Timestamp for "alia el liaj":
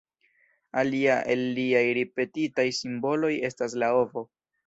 0.81-1.83